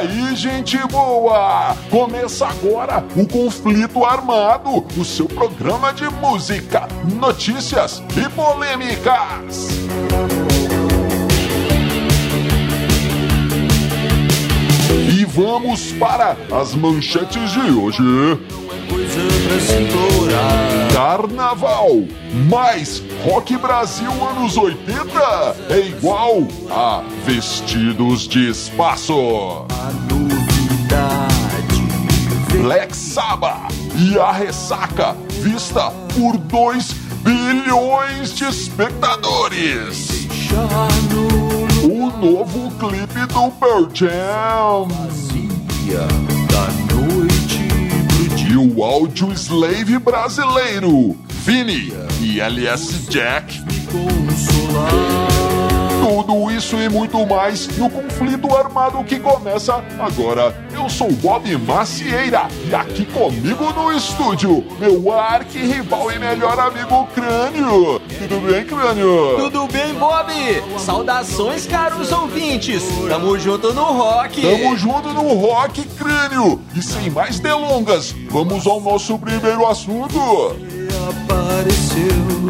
[0.00, 1.76] aí, gente boa!
[1.90, 6.88] Começa agora o Conflito Armado, o seu programa de música,
[7.20, 9.68] notícias e polêmicas.
[15.12, 18.02] E vamos para as manchetes de hoje.
[20.92, 22.04] Carnaval
[22.48, 29.66] mais Rock Brasil anos 80 é igual a Vestidos de Espaço.
[32.62, 40.28] Black Sabbath e a ressaca vista por 2 bilhões de espectadores.
[41.82, 44.88] O novo clipe do Pearl Jam.
[45.86, 46.39] E
[48.84, 53.60] áudio slave brasileiro, Vini e LS Jack.
[56.02, 60.54] Tudo isso e muito mais no conflito armado que começa agora.
[60.80, 68.00] Eu sou Bob Macieira e aqui comigo no estúdio, meu arqui-rival e melhor amigo Crânio.
[68.00, 69.36] Tudo bem, Crânio?
[69.36, 70.32] Tudo bem, Bob?
[70.78, 72.82] Saudações, caros ouvintes.
[73.06, 74.40] Tamo junto no rock.
[74.40, 76.58] Tamo junto no rock, Crânio.
[76.74, 80.56] E sem mais delongas, vamos ao nosso primeiro assunto.
[81.10, 82.40] Apareceu.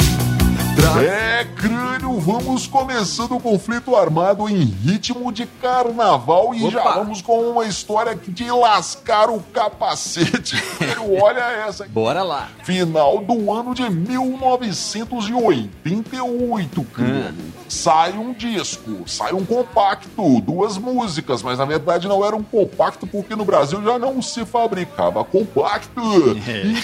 [1.03, 6.71] É, crânio, vamos começando o conflito armado em ritmo de carnaval e Opa.
[6.71, 10.57] já vamos com uma história de lascar o capacete.
[11.23, 11.87] Olha essa.
[11.89, 12.49] Bora lá.
[12.65, 17.53] Final do ano de 1988, crânio.
[17.69, 23.07] Sai um disco, sai um compacto, duas músicas, mas na verdade não era um compacto
[23.07, 26.01] porque no Brasil já não se fabricava compacto.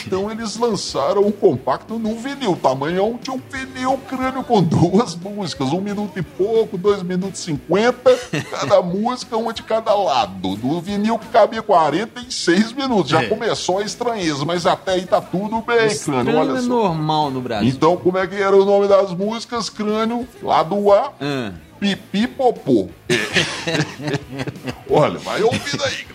[0.07, 5.73] Então eles lançaram o compacto no vinil, tamanhão de um vinil crânio com duas músicas,
[5.73, 8.17] um minuto e pouco, dois minutos e cinquenta,
[8.51, 10.57] cada música, uma de cada lado.
[10.57, 13.27] Do vinil que cabia 46 minutos, já É.
[13.29, 16.69] começou a estranheza, mas até aí tá tudo bem, crânio, olha é só.
[16.69, 17.69] normal no Brasil.
[17.69, 20.27] Então, como é que era o nome das músicas, crânio?
[20.43, 22.89] Lá do A, Ah, Pipi Popô.
[24.91, 26.07] Olha, vai ouvindo aí.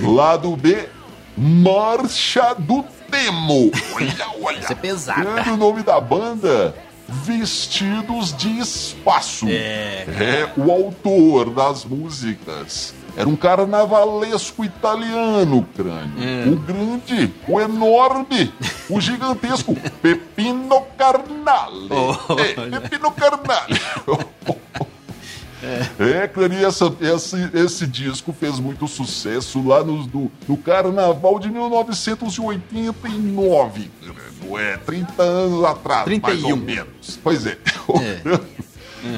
[0.00, 0.88] Lado B,
[1.36, 3.70] Marcha do Demo.
[3.94, 4.58] Olha, olha.
[4.58, 5.20] Essa é pesada.
[5.22, 6.74] Crânio, o nome da banda,
[7.08, 9.46] Vestidos de Espaço.
[9.48, 10.04] É.
[10.08, 12.94] É o autor das músicas.
[13.16, 16.12] Era um carnavalesco italiano, crânio.
[16.20, 16.48] É.
[16.48, 18.52] O grande, o enorme,
[18.90, 21.88] o gigantesco Pepino Carnale.
[21.90, 22.40] Olha.
[22.42, 23.80] É, Pepino Carnale.
[25.98, 31.38] É, crânio, e essa, esse, esse disco fez muito sucesso lá no, no, no carnaval
[31.38, 33.90] de 1989.
[34.00, 34.58] crânio.
[34.58, 36.50] É, 30 anos atrás, mais 31.
[36.50, 37.18] ou menos.
[37.22, 37.56] Pois é.
[37.96, 38.20] É.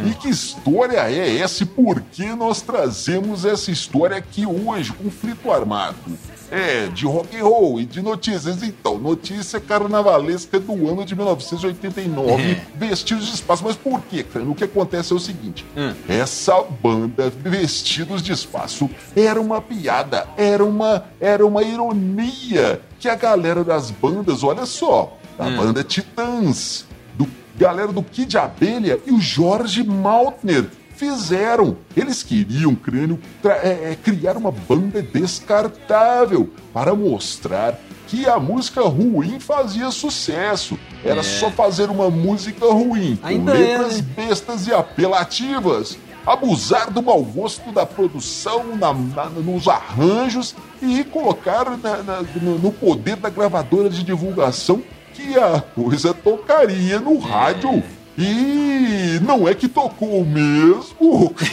[0.07, 5.51] E que história é essa e por que nós trazemos essa história aqui hoje, conflito
[5.51, 5.97] armado?
[6.51, 8.63] É, de rock and roll e de notícias.
[8.63, 13.63] Então, notícia carnavalesca do ano de 1989, Vestidos de Espaço.
[13.65, 14.47] Mas por quê, cara?
[14.47, 15.93] O que acontece é o seguinte: Hum.
[16.09, 23.15] essa banda, Vestidos de Espaço, era uma piada, era uma, era uma ironia que a
[23.15, 25.57] galera das bandas, olha só, a Hum.
[25.57, 26.87] banda Titãs,
[27.59, 31.77] galera do Kid Abelha e o Jorge Maltner fizeram.
[31.97, 39.39] Eles queriam, crânio, é, é, criar uma banda descartável para mostrar que a música ruim
[39.39, 40.79] fazia sucesso.
[41.05, 41.23] Era É.
[41.23, 44.07] só fazer uma música ruim, com Ainda é, letras né?
[44.17, 45.99] bestas e apelativas.
[46.27, 52.23] Abusar do mau gosto da produção, na- na- nos arranjos e colocar na-
[52.61, 54.83] no poder da gravadora de divulgação
[55.19, 57.83] que a coisa tocaria no rádio.
[58.17, 61.35] E não é que tocou mesmo.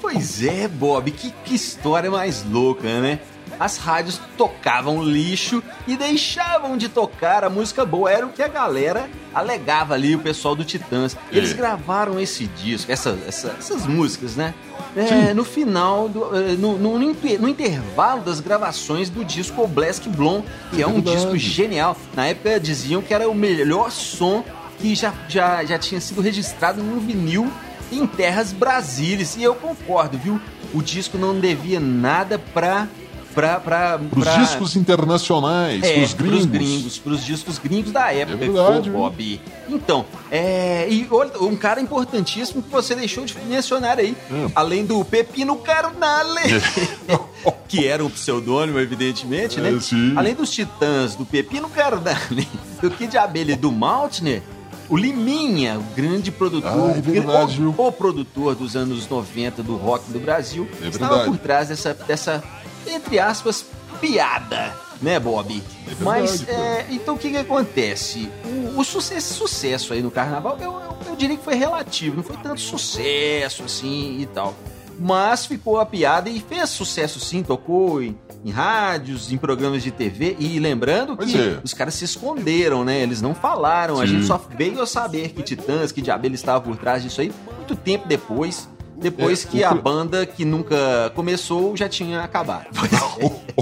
[0.00, 3.18] Pois é, Bob, que, que história mais louca, né?
[3.58, 8.10] As rádios tocavam lixo e deixavam de tocar a música boa.
[8.10, 11.16] Era o que a galera alegava ali, o pessoal do Titãs.
[11.30, 11.54] Eles É.
[11.54, 14.54] gravaram esse disco, essa- essa- essas músicas, né?
[14.96, 19.66] É, no final, do- eh, no, no- no inter- no intervalo das gravações do disco
[19.66, 21.96] Black Blonde, que é um disco genial.
[22.14, 24.44] Na época diziam que era o melhor som
[24.78, 27.50] que já, já, já tinha sido registrado no vinil
[27.90, 29.36] em terras brasílias.
[29.36, 30.40] E eu concordo, viu?
[30.72, 32.86] O disco não devia nada pra.
[33.34, 36.46] Pros pra- discos internacionais, é, pros gringos.
[36.46, 38.98] gringos, pros discos gringos da época, É verdade, pô?
[38.98, 39.40] Bob.
[39.68, 41.08] Então, é, e
[41.40, 44.48] um cara importantíssimo que você deixou de mencionar aí, Hum.
[44.54, 46.40] além do Pepino Carnale,
[47.68, 49.72] que era um pseudônimo, evidentemente, né?
[49.74, 50.12] É, sim.
[50.16, 52.48] Além dos titãs, do Pepino Carnale,
[52.80, 54.42] do Kid Abelha e do Maltner,
[54.88, 59.76] o Liminha, o grande produtor, Ah, é verdade, o, o produtor dos anos 90 do
[59.76, 62.42] rock do Brasil, É estava por trás dessa, dessa,
[62.86, 63.64] entre aspas,
[64.00, 65.62] piada, né, Bob?
[65.88, 68.30] É Mas, é, então o que que acontece?
[68.44, 72.22] O, o sucesso, sucesso aí no carnaval, eu, eu, eu diria que foi relativo, não
[72.22, 74.54] foi tanto sucesso assim e tal.
[74.98, 79.90] Mas ficou a piada e fez sucesso sim, tocou em, em rádios, em programas de
[79.90, 80.36] TV.
[80.38, 81.58] E lembrando Pois que é.
[81.64, 83.00] os caras se esconderam, né?
[83.02, 84.00] Eles não falaram.
[84.00, 84.12] A Sim.
[84.14, 87.74] gente só veio a saber que Titãs, que Diabelo estava por trás disso aí, muito
[87.74, 88.68] tempo depois.
[88.96, 92.66] Depois É, que o a banda que nunca começou já tinha acabado.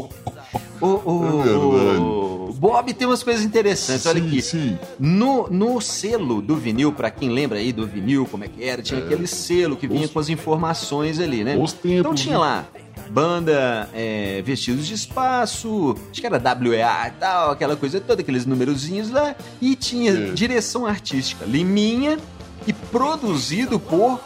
[0.81, 1.43] O, o- É
[1.77, 2.01] verdade.
[2.01, 4.43] o Bob tem umas coisas interessantes, olha sim, aqui.
[4.43, 4.79] sim.
[4.99, 8.83] No, no selo do vinil, pra quem lembra aí do vinil, como é que era,
[8.83, 11.57] tinha aquele selo que vinha Os- com as informações ali, né?
[11.57, 12.65] Os tempos, Então tinha lá
[13.11, 18.45] banda é, Vestidos de Espaço, acho que era WEA e tal, aquela coisa toda, aqueles
[18.45, 20.31] numerozinhos lá, e tinha É.
[20.33, 22.19] direção artística Liminha
[22.67, 24.19] e produzido por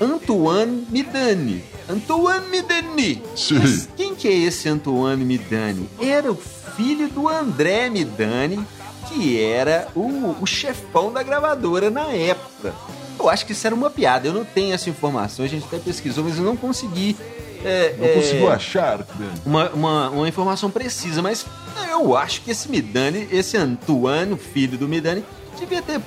[0.00, 1.62] Antoine Midani.
[1.88, 3.22] Antoine Midani.
[3.36, 3.58] Sim.
[3.58, 5.88] Mas quem que é esse Antoine Midani?
[6.00, 8.64] Era o filho do André Midani,
[9.08, 12.74] que era o, o chefão da gravadora na época.
[13.18, 15.78] Eu acho que isso era uma piada, eu não tenho essa informação, a gente até
[15.78, 17.14] pesquisou, mas eu não consegui.
[17.62, 19.06] é, Não é, conseguiu achar,
[19.44, 21.44] uma, uma, uma informação precisa, mas
[21.90, 25.22] eu acho que esse Midani, esse Antoine, o filho do Midani,
[25.58, 26.00] devia ter.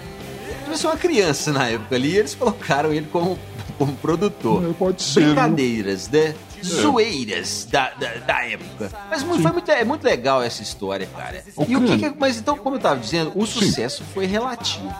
[0.62, 3.38] devia ser uma criança na época ali, e eles colocaram ele como,
[3.77, 4.63] como produtor.
[4.69, 5.29] É, pode ser, viu?
[5.33, 6.33] Brincadeiras, né?
[6.63, 8.89] Zoeiras da, da, da época.
[9.09, 11.43] Mas muito- foi muito, é muito legal essa história, cara.
[11.57, 14.93] Ô, e o que, que- Mas então, como eu tava dizendo, o sucesso foi relativo.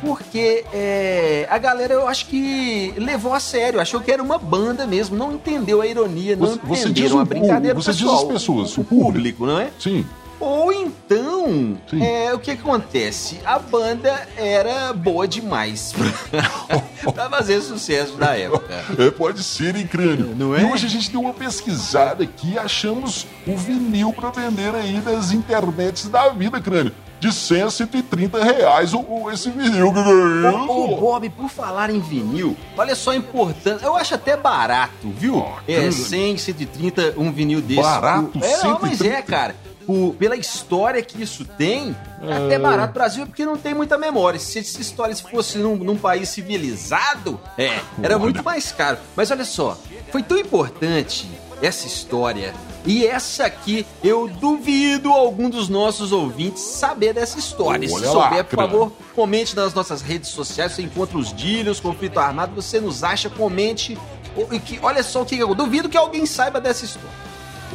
[0.00, 4.86] Porque é, a galera, eu acho que levou a sério, achou que era uma banda
[4.86, 7.90] mesmo, não entendeu a ironia, não Você- você entenderam diz o a brincadeira público, você
[7.92, 9.12] diz pessoal, as pessoas, o o público.
[9.12, 9.70] público, não é?
[9.78, 10.06] Sim.
[10.40, 12.02] Ou então, Sim.
[12.02, 13.40] é, o que acontece?
[13.44, 16.80] A banda era boa demais pra,
[17.12, 18.84] pra fazer sucesso na época.
[18.98, 20.34] É, pode ser, hein, crânio?
[20.36, 20.62] Não é?
[20.62, 25.00] E hoje a gente deu uma pesquisada aqui e achamos o vinil pra vender aí
[25.00, 26.92] nas internets da vida, crânio.
[27.20, 30.70] De 100 a 130 reais o, o- esse vinil, que é isso?
[30.70, 33.84] Ô, Bob, por falar em vinil, olha só a importância.
[33.84, 35.44] Eu acho até barato, viu?
[35.66, 35.90] é, cara.
[35.90, 37.82] 100, 130, um vinil desse.
[37.82, 38.30] Barato?
[38.40, 39.06] É, não, mas 130?
[39.08, 39.56] é, cara.
[39.88, 42.92] O- pela história que isso tem, é até barato.
[42.92, 44.38] Brasil é porque não tem muita memória.
[44.38, 48.98] Se essa história se fosse num, num país civilizado, é, era muito mais caro.
[49.16, 49.78] Mas olha só,
[50.12, 51.28] foi tão importante
[51.62, 52.54] essa história.
[52.86, 57.78] E essa aqui, eu duvido algum dos nossos ouvintes saber dessa história.
[57.80, 60.72] Olha Se souber, lá, por favor, comente nas nossas redes sociais.
[60.72, 63.98] Você encontra os Dílios, Conflito Armado, você nos acha, comente.
[64.36, 67.08] O- e que- olha só o que eu duvido que alguém saiba dessa história.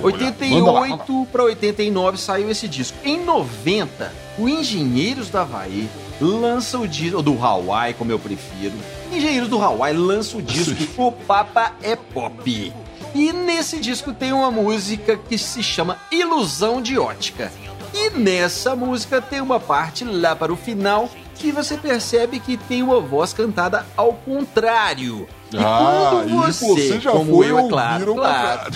[0.02, 2.98] Olha, manda lá, 88 para 89 saiu esse disco.
[3.04, 8.74] Em 90, o Engenheiros do Havaí lança o disco, ou do Hawaii, como eu prefiro.
[9.12, 12.74] Engenheiros do Hawaii lança o disco O Papa é Pop.
[13.14, 17.52] E nesse disco tem uma música que se chama Ilusão de Ótica.
[17.94, 22.82] E nessa música tem uma parte lá para o final que você percebe que tem
[22.82, 25.28] uma voz cantada ao contrário.
[25.54, 28.74] E Ah, quando e você já como foi eu, é claro, claro, contrário.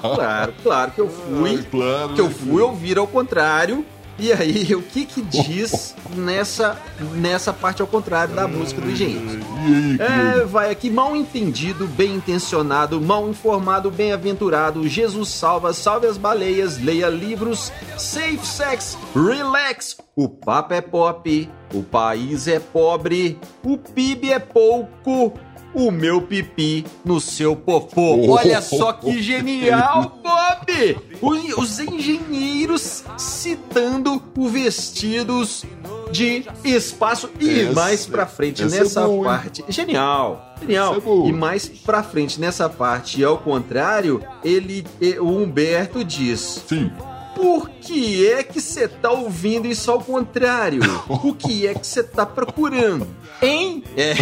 [0.14, 3.84] claro, claro que eu fui, Ai, claro, que eu né, fui ouvir ao contrário.
[4.18, 6.76] E aí, o que que diz nessa,
[7.14, 9.40] nessa parte ao contrário da música do Engenheiro?
[9.66, 16.06] E aí, É, vai aqui, mal entendido, bem intencionado, mal informado, bem-aventurado, Jesus salva, salve
[16.06, 23.38] as baleias, leia livros, safe sex, relax, o papo é pop, o país é pobre,
[23.64, 25.32] o PIB é pouco,
[25.74, 28.16] o meu pipi no seu popô.
[28.16, 28.32] Oh.
[28.32, 30.98] Olha só que genial, Bob!
[31.20, 35.64] Os, os engenheiros citando o vestidos
[36.10, 39.24] de espaço e Essa- mais pra frente é nessa bom, hein?
[39.24, 39.64] parte.
[39.68, 40.96] Genial, genial.
[40.96, 44.84] Essa é e mais pra frente nessa parte, ao contrário, ele,
[45.20, 46.90] o Humberto diz: Sim.
[47.34, 50.80] Por que é que você tá ouvindo isso ao contrário?
[51.08, 53.06] O que é que você tá procurando?
[53.42, 53.82] Hein?
[53.96, 54.14] É.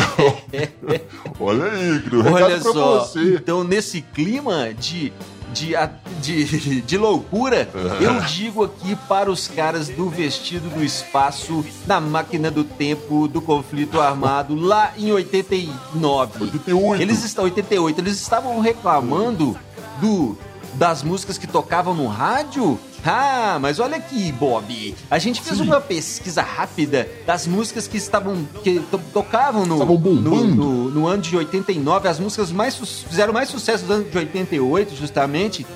[1.40, 2.32] Olha aí, crânio.
[2.32, 3.34] Olha só, você.
[3.34, 5.12] então nesse clima de,
[5.52, 5.74] de,
[6.20, 7.68] de, de loucura,
[8.00, 13.40] eu digo aqui para os caras do vestido do espaço na máquina do tempo do
[13.40, 16.44] conflito armado lá em 89.
[16.44, 17.02] 88.
[17.02, 19.58] Eles estão 88, eles estavam reclamando
[20.00, 20.36] do
[20.74, 22.78] das músicas que tocavam no rádio?
[23.04, 24.94] Ah, mas olha aqui, Bob.
[25.10, 25.64] A gente fez Sim.
[25.64, 31.22] uma pesquisa rápida das músicas que estavam que to- tocavam no, no, no- no ano
[31.22, 35.66] de 89, as músicas mais fizeram mais sucesso no ano de 88, justamente.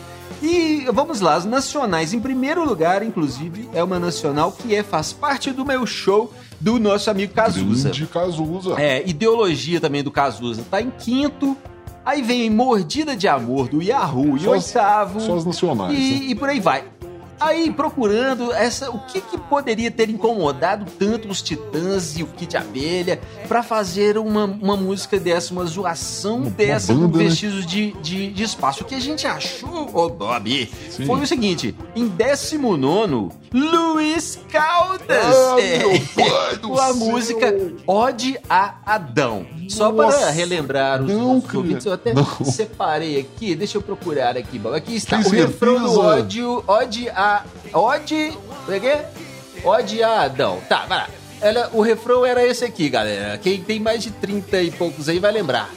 [0.43, 2.13] E vamos lá, as nacionais.
[2.13, 6.81] Em primeiro lugar, inclusive, é uma nacional que é, faz parte do meu show do
[6.81, 7.91] nosso amigo Cazuza.
[7.91, 8.75] De Cazuza.
[8.81, 10.65] É, ideologia também do Cazuza.
[10.69, 11.57] Tá em quinto.
[12.05, 15.21] Aí vem Mordida de Amor do Yahoo em Só as- oitavo.
[15.21, 16.25] só as nacionais, E, né?
[16.31, 16.83] e por aí vai.
[17.43, 22.57] Aí, procurando essa, o que, que poderia ter incomodado tanto os Titãs e o Kid
[22.57, 27.25] Abelha pra fazer uma, uma música dessa, uma zoação Uma- dessa com né?
[27.25, 28.83] vestígios de, de, de espaço.
[28.83, 31.05] O que a gente achou, ô Bob, Sim.
[31.07, 35.03] foi o seguinte: em 19, Luiz Caldas.
[35.11, 36.95] Ah, é, com a céu.
[36.97, 37.55] música
[37.87, 39.47] Ode a Adão.
[39.69, 42.25] Só Nossa, para relembrar os, não, os ouvintes, eu até não.
[42.45, 44.75] separei aqui, deixa eu procurar aqui, Bob.
[44.77, 47.32] Aqui está o refrão do ódio, ode a.
[47.73, 48.37] Ode.
[48.65, 49.11] Como é que é?
[49.65, 50.61] Ode a Adão.
[50.69, 51.09] Tá, vai lá.
[51.41, 53.37] Ela, o refrão era esse aqui, galera.
[53.39, 55.71] Quem tem mais de 30 e poucos aí vai lembrar.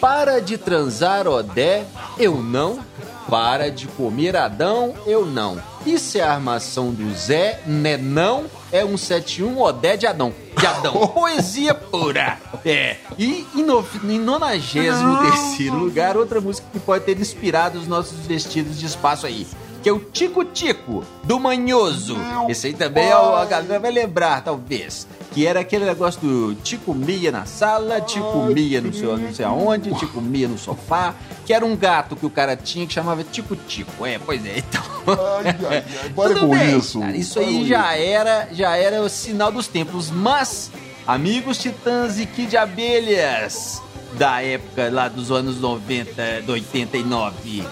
[0.00, 1.84] Para de transar, Odé,
[2.18, 2.80] eu não.
[3.28, 5.62] Para de comer Adão, eu não.
[5.86, 8.46] Isso é a armação do Zé, né não?
[8.72, 10.34] É um 71 Odé de Adão.
[10.58, 10.92] De Adão.
[11.08, 12.38] Poesia pura.
[12.64, 12.96] É.
[13.16, 18.78] E em, no, em 93 lugar, outra música que pode ter inspirado os nossos vestidos
[18.78, 19.46] de espaço aí.
[19.82, 22.16] Que é o Tico Tico, do Manhoso.
[22.48, 25.06] Esse aí também é o, a galera vai lembrar, talvez.
[25.32, 29.44] Que era aquele negócio do te comia na sala, te comia no seu não sei
[29.44, 31.14] aonde, te comia no sofá.
[31.46, 34.04] Que era um gato que o cara tinha que chamava Tico Tico.
[34.04, 34.82] É, pois é, então.
[35.06, 37.00] Ai, ai, ai, para com bem, isso.
[37.00, 40.10] cara, isso aí já era, já era o sinal dos tempos.
[40.10, 40.70] Mas,
[41.06, 43.80] amigos titãs e Kid Abelhas,
[44.18, 47.64] da época lá dos anos 90, do 89,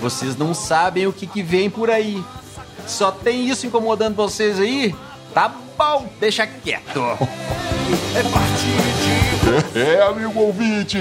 [0.00, 2.22] vocês não sabem o que, que vem por aí.
[2.86, 4.94] Só tem isso incomodando vocês aí?
[5.34, 7.02] Tá bom, deixa quieto.
[9.74, 10.98] É, amigo ouvinte,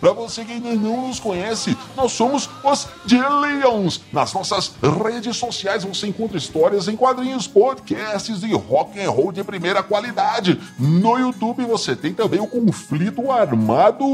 [0.00, 4.00] pra você que ainda não nos conhece, nós somos os Dillions.
[4.12, 9.42] Nas nossas redes sociais você encontra histórias em quadrinhos, podcasts e rock and roll de
[9.42, 10.60] primeira qualidade.
[10.78, 14.04] No YouTube você tem também o Conflito Armado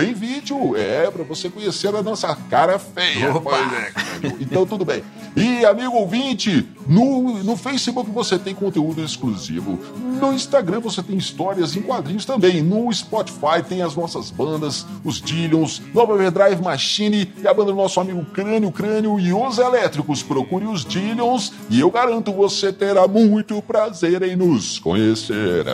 [0.00, 0.76] em vídeo.
[0.76, 3.34] É, pra você conhecer a nossa cara feia.
[3.34, 3.50] Opa!
[3.50, 4.36] Pois é.
[4.40, 5.02] Então tudo bem.
[5.36, 9.78] E, amigo ouvinte, no, no Facebook você tem conteúdo exclusivo.
[10.20, 12.62] No Instagram você tem histórias em quadrinhos também.
[12.62, 17.76] No Spotify tem as nossas bandas, os Dillions, Nova Overdrive Machine e a banda do
[17.76, 20.22] nosso amigo Crânio, Crânio e os Elétricos.
[20.22, 25.66] Procure os Dillions e eu garanto você terá muito prazer em nos conhecer.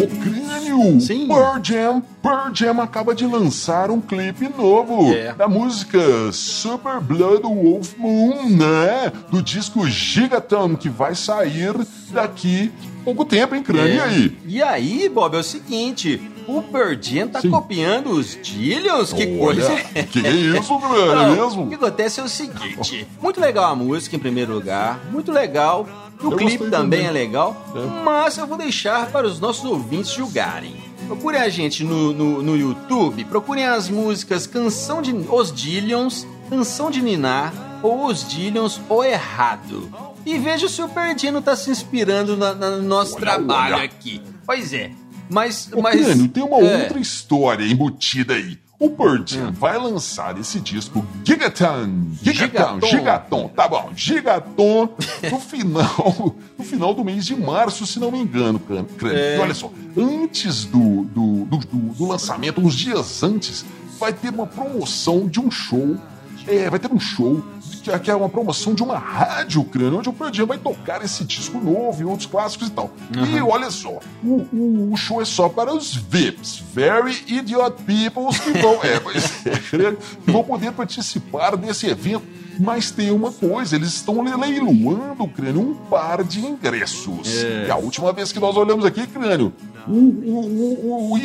[0.00, 0.39] O
[0.70, 1.00] Crânio!
[1.00, 1.26] Sim.
[1.26, 5.32] Pearl Jam, Pearl Jam acaba de lançar um clipe novo É.
[5.32, 5.98] da música
[6.32, 9.12] Super Blood Wolf Moon, né?
[9.30, 11.74] Do disco Gigaton, que vai sair
[12.10, 12.70] daqui
[13.04, 13.94] pouco tempo, hein, Crânio?
[13.94, 14.02] E É.
[14.02, 14.38] aí?
[14.46, 17.50] E aí, Bob, é o seguinte: o Birdien tá Sim.
[17.50, 19.12] copiando os Dillions?
[19.12, 19.76] Que Olha, coisa
[20.10, 20.72] Que é isso?
[20.80, 21.74] Não, É O que mesmo?
[21.74, 25.86] acontece é o seguinte: muito legal a música, em primeiro lugar, muito legal.
[26.22, 28.02] O Eu clipe também é legal, É.
[28.04, 30.76] mas eu vou deixar para os nossos ouvintes julgarem.
[31.06, 36.90] Procurem a gente no, no, no YouTube, procurem as músicas Canção de Os Dillions, Canção
[36.90, 39.90] de Ninar ou Os Dillions ou Errado.
[40.24, 43.84] E veja se o Perdino tá se inspirando no nosso Olha, trabalho olha.
[43.84, 44.20] aqui.
[44.46, 44.90] Pois é,
[45.28, 45.70] mas...
[45.72, 48.58] Ô, mas Crânio, tem uma é, outra história embutida aí.
[48.80, 48.88] O
[49.26, 49.52] Jam Hum.
[49.52, 52.12] vai lançar esse disco Gigaton.
[52.22, 52.86] Gigaton, Gigaton.
[52.86, 53.90] Gigaton, tá bom.
[53.94, 54.88] Gigaton
[55.30, 58.58] no final, no final do mês de março, se não me engano.
[58.58, 58.88] Crânio.
[59.18, 59.36] É.
[59.36, 63.66] E olha só, antes do, do, do, do- do lançamento, uns dias antes,
[63.98, 65.98] vai ter uma promoção de um show.
[66.46, 67.44] É, vai ter um show
[67.82, 71.04] que que é uma promoção de uma rádio, crânio, onde o Pearl Jam vai tocar
[71.04, 72.90] esse disco novo e outros clássicos e tal.
[73.36, 78.38] E olha só, o, o- o show é só para os VIPs, Very Idiot People,
[78.38, 79.96] que vão, é, pois é,
[80.26, 82.22] vão poder participar desse evento.
[82.62, 87.42] Mas tem uma coisa, eles estão leiloando, crânio, um par de ingressos.
[87.42, 87.66] É.
[87.68, 89.50] E a última vez que nós olhamos aqui, crânio,
[89.86, 91.18] o, o, o,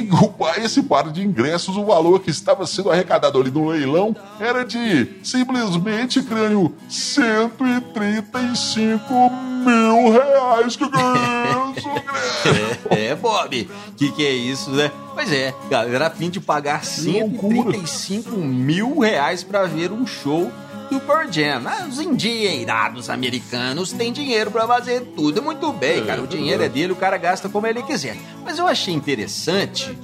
[0.57, 5.07] esse par de ingressos, o valor que estava sendo arrecadado ali no leilão era de
[5.23, 9.03] simplesmente, crânio, 135
[9.65, 10.75] mil reais.
[10.75, 11.01] Que que é
[11.75, 11.89] isso?
[12.91, 13.69] É, é, Bob.
[13.97, 14.91] Que que é isso, né?
[15.13, 20.51] Pois é, galera a fim de pagar 135 mil reais pra ver um show
[20.89, 21.63] do Pearl Jam.
[21.65, 26.21] Ah, Os endinheirados americanos têm dinheiro pra fazer tudo muito bem, cara.
[26.21, 28.17] O dinheiro é dele, o cara gasta como ele quiser.
[28.43, 29.97] Mas eu achei interessante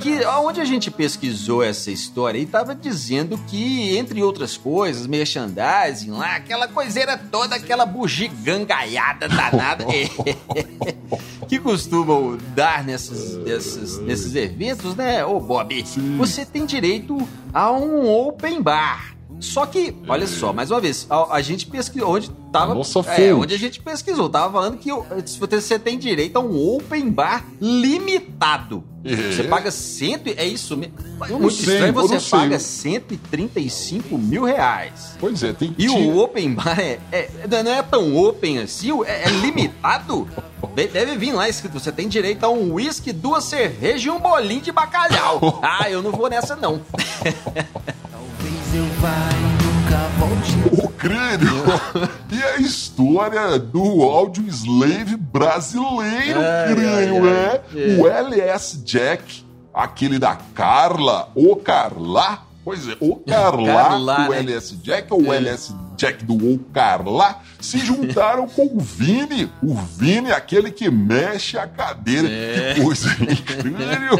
[0.00, 6.12] que onde a gente pesquisou essa história e tava dizendo que, entre outras coisas, merchandising
[6.12, 9.84] lá, aquela coiseira toda, aquela bugigangaiada danada.
[11.48, 15.82] que costumam dar nessas, nessas- nesses eventos, né, ô Bob?
[16.18, 17.16] Você tem direito
[17.52, 19.14] a um open bar.
[19.40, 22.74] Só que, olha só, mais uma vez, a, a gente pesquisou onde tava.
[22.74, 24.28] Nossa é, onde a gente pesquisou.
[24.28, 24.90] Tava falando que
[25.38, 28.82] você tem direito a um open bar limitado.
[29.04, 29.14] É.
[29.32, 30.28] Você paga cento.
[30.36, 30.94] É isso mesmo.
[31.30, 32.38] Muito sei, estranho, você não sei.
[32.38, 35.16] paga 135 mil reais.
[35.20, 37.30] Pois é, tem E tinha- o open bar é, é-
[37.62, 40.28] não é tão open assim, é, é limitado.
[40.74, 44.18] De- Deve vir lá escrito: você tem direito a um uísque, duas cervejas e um
[44.18, 45.60] bolinho de bacalhau.
[45.62, 46.82] Ah, eu não vou nessa não.
[48.78, 50.84] Eu e nunca volte.
[50.84, 51.64] O crânio
[52.30, 57.62] e a história do áudio slave brasileiro, Ai, crânio, ai, é.
[57.74, 57.96] ai.
[58.00, 59.44] O LS Jack,
[59.74, 62.46] aquele da Carla, o Carla.
[62.68, 64.38] Pois é, o Carla, Carla, do né?
[64.40, 69.50] LS Jack ou o LS Jack do O Carla se juntaram com o Vini.
[69.62, 72.28] O Vini, aquele que mexe a cadeira.
[72.28, 72.74] É.
[72.74, 74.18] Que coisa incrível.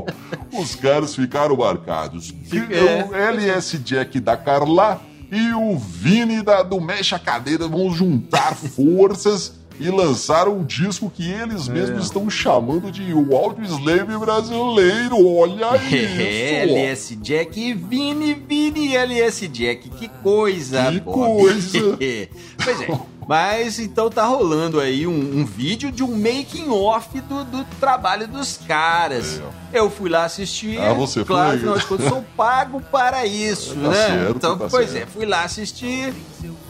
[0.58, 2.32] Os caras ficaram marcados.
[2.70, 3.04] É.
[3.04, 8.56] O LS Jack da Carla e o Vini da, do Mexe a Cadeira vão juntar
[8.74, 11.72] forças e lançar um disco que eles É.
[11.72, 15.26] mesmos estão chamando de o Audio Slave brasileiro.
[15.26, 16.72] Olha É, isso!
[16.72, 19.88] LS Jack e Vini, Vini LS Jack.
[19.90, 21.78] Que coisa, Que coisa.
[22.62, 23.00] pois é.
[23.30, 28.26] Mas então tá rolando aí um, um vídeo de um making off do, do trabalho
[28.26, 29.40] dos caras.
[29.72, 30.80] Eu fui lá assistir.
[30.80, 31.78] Ah, você claro, foi?
[31.78, 33.94] de contas, sou pago para isso, Tá né?
[33.94, 35.04] certo, então, tá pois certo.
[35.04, 36.12] é, fui lá assistir.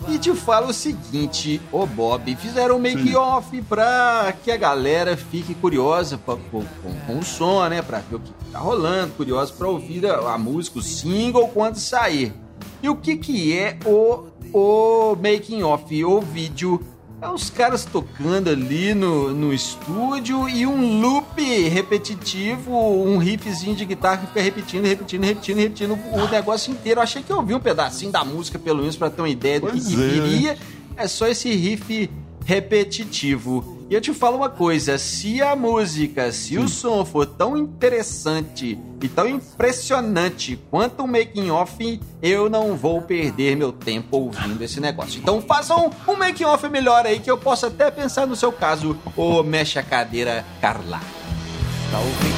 [0.07, 3.15] E te falo o seguinte, ô Bob, fizeram um make Sim.
[3.17, 7.81] off pra que a galera fique curiosa pra- com, com- com o som, né?
[7.81, 11.77] Pra ver o que tá rolando, curiosa pra ouvir a, a música, o single quando
[11.77, 12.35] sair.
[12.83, 16.81] E o que que é o, o making off, o vídeo?
[17.23, 23.85] É os caras tocando ali no, no estúdio e um loop repetitivo, um riffzinho de
[23.85, 26.99] guitarra que fica repetindo, repetindo, repetindo, repetindo o negócio inteiro.
[26.99, 29.61] Eu achei que eu ouvi um pedacinho da música, pelo menos, pra ter uma ideia
[29.61, 30.09] do que, Pois é, né?
[30.09, 30.59] viria.
[30.97, 32.09] É só esse riff
[32.47, 33.80] repetitivo.
[33.91, 38.79] E eu te falo uma coisa: se a música, se o som for tão interessante
[39.03, 44.81] e tão impressionante quanto o making off, eu não vou perder meu tempo ouvindo esse
[44.81, 45.19] negócio.
[45.19, 48.97] Então façam um making off melhor aí que eu possa até pensar no seu caso,
[49.17, 51.01] ô mexe a cadeira Carla.
[51.91, 52.30] Talvez eu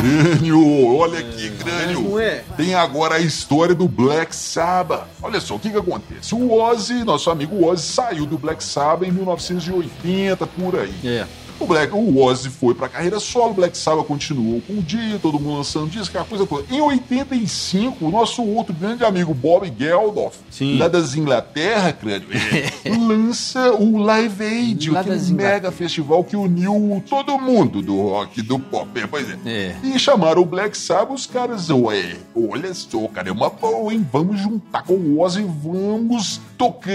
[0.00, 2.02] Crânio, olha aqui, crânio.
[2.02, 2.44] Não é?
[2.56, 5.06] Tem agora a história do Black Sabbath.
[5.22, 6.34] Olha só, o que que acontece?
[6.34, 10.94] O Ozzy, nosso amigo Ozzy, saiu do Black Sabbath em 1980, por aí.
[11.04, 11.26] É.
[11.60, 15.18] O, Black, o Ozzy foi pra carreira solo, o Black Sabbath continuou com o dia,
[15.20, 16.64] todo mundo lançando disco, aquela coisa toda.
[16.72, 20.78] Em 85, o nosso outro grande amigo Bob Geldof, Sim.
[20.78, 22.28] lá das Inglaterra, crânio,
[23.08, 28.58] lança o Live Aid, Lá aquele mega festival que uniu todo mundo do rock, do
[28.58, 29.38] pop, é, pois é.
[29.44, 29.76] É.
[29.82, 34.06] E chamaram o Black Sabbath, os caras, ué, olha só, cara, é uma boa, hein?
[34.12, 36.88] Vamos juntar com o Ozzy, vamos tocar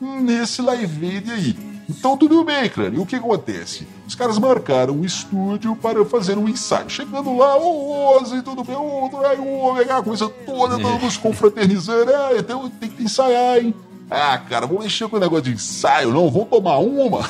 [0.00, 1.75] nesse Live Aid aí.
[1.88, 2.70] Então tudo bem.
[2.92, 3.86] E o que acontece?
[4.06, 6.90] Os caras marcaram um estúdio para fazer um ensaio.
[6.90, 8.76] Chegando lá, ô Ozzy, tudo bem?
[8.76, 12.10] Ô, aí, ô, aquela coisa toda, vamos confraternizando.
[12.10, 13.74] É, então tem que ensaiar, hein?
[14.08, 17.28] Ah, cara, vou mexer com o negócio de ensaio, não, vão tomar uma.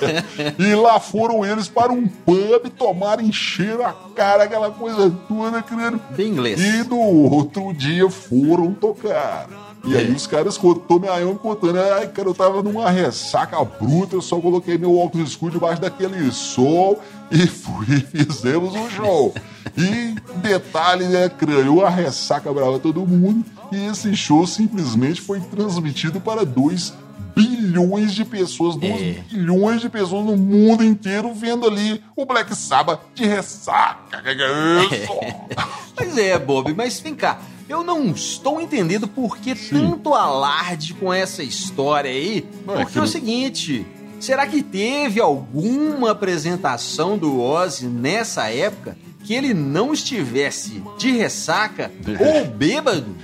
[0.58, 6.00] e lá foram eles para um pub tomar, encher a cara, aquela coisa toda, querendo.
[6.16, 6.58] Bem inglês.
[6.58, 9.48] E no outro dia foram tocar.
[9.86, 14.16] E aí os caras contou minha me contando, ai, cara, eu tava numa ressaca bruta,
[14.16, 19.34] eu só coloquei meu óculos escuro debaixo daquele sol e fui, fizemos um show.
[19.76, 26.20] E detalhe, né, crânio, a ressaca brava todo mundo, e esse show simplesmente foi transmitido
[26.20, 26.94] para 2
[27.34, 29.24] bilhões de pessoas, 2 É.
[29.30, 34.22] bilhões de pessoas no mundo inteiro vendo ali o Black Sabbath de ressaca.
[34.22, 35.12] Que que é isso?
[35.96, 37.38] Pois é, Bob, mas vem cá.
[37.68, 42.46] Eu não estou entendendo por que tanto alarde com essa história aí.
[42.66, 43.86] Não, é Porque que é o seguinte:
[44.20, 51.90] será que teve alguma apresentação do Ozzy nessa época que ele não estivesse de ressaca
[52.20, 53.14] ou bêbado?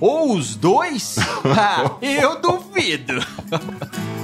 [0.00, 1.16] Ou os dois?
[1.44, 3.14] Ah, eu duvido.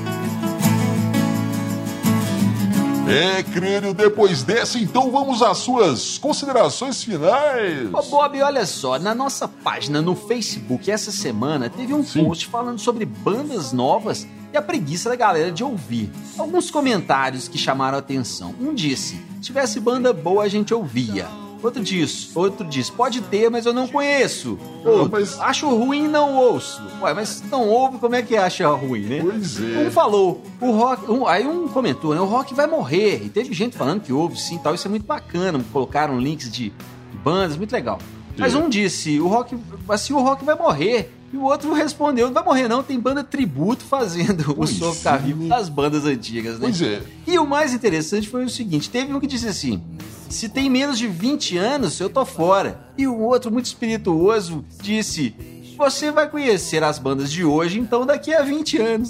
[3.10, 7.88] É, crânio, depois dessa, então vamos às suas considerações finais.
[7.92, 12.24] Ô Bob, olha só, na nossa página no Facebook essa semana teve um Sim.
[12.24, 16.10] post falando sobre bandas novas e a preguiça da galera de ouvir.
[16.36, 18.54] Alguns comentários que chamaram a atenção.
[18.60, 21.26] Um disse: se tivesse banda boa a gente ouvia.
[21.62, 24.56] Outro diz, outro diz, pode ter, mas eu não conheço.
[24.84, 26.80] Outro, mas- acho ruim não ouço.
[27.02, 29.20] Ué, mas não ouve, como é que acha ruim, né?
[29.20, 29.86] Pois é.
[29.86, 31.10] Um falou, o rock.
[31.10, 32.20] um- aí um comentou, né?
[32.20, 33.22] O rock vai morrer.
[33.24, 34.74] E teve gente falando que ouve sim e tal.
[34.74, 35.60] Isso é muito bacana.
[35.72, 36.72] Colocaram links de,
[37.24, 37.98] bandas, muito legal.
[37.98, 38.04] quê?
[38.38, 39.56] Mas um disse, o rock,
[39.88, 41.12] assim, o rock vai morrer.
[41.32, 44.94] E o outro respondeu, não vai morrer não, tem banda tributo fazendo Pois o som
[44.94, 46.60] ficar vivo das bandas antigas, né?
[46.62, 47.02] Pois é.
[47.26, 49.82] E o mais interessante foi o seguinte, teve um que disse assim,
[50.28, 52.80] se tem menos de 20 anos, eu tô fora.
[52.96, 55.34] E o outro, muito espirituoso, disse,
[55.76, 59.08] você vai conhecer as bandas de hoje, então daqui a 20 anos.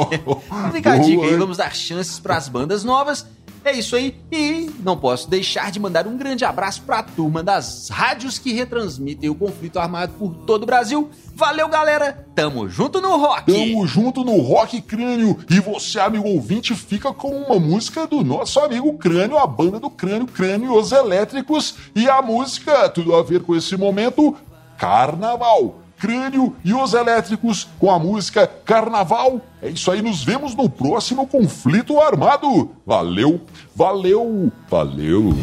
[0.72, 3.26] Fica a dica aí, vamos dar chances para as bandas novas.
[3.66, 4.14] É isso aí.
[4.30, 8.52] E não posso deixar de mandar um grande abraço para a turma das rádios que
[8.52, 11.10] retransmitem o conflito armado por todo o Brasil.
[11.34, 12.24] Valeu, galera.
[12.32, 13.52] Tamo junto no rock.
[13.52, 15.36] Tamo junto no Rock Crânio.
[15.50, 19.90] E você, amigo ouvinte, fica com uma música do nosso amigo Crânio, a banda do
[19.90, 21.74] Crânio, Crânio os Elétricos.
[21.92, 24.36] E a música, tudo a ver com esse momento,
[24.78, 25.85] Carnaval.
[25.98, 29.40] Crânio e os Elétricos com a música Carnaval.
[29.60, 32.70] É isso aí, nos vemos no próximo conflito armado.
[32.86, 33.40] Valeu,
[33.74, 35.34] valeu, valeu.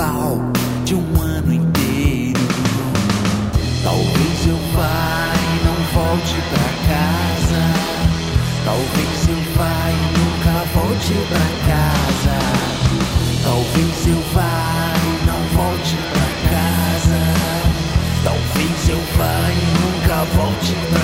[0.00, 0.40] Carnaval
[0.84, 2.40] de um ano inteiro.
[3.84, 7.62] Talvez eu vá e não volte pra casa.
[8.64, 12.36] Talvez eu vá e nunca volte pra casa.
[13.44, 17.20] Talvez eu vá e não volte pra casa.
[18.24, 20.99] Talvez eu vá e nunca volte pra